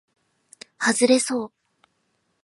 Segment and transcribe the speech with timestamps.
[0.79, 1.51] はずれそう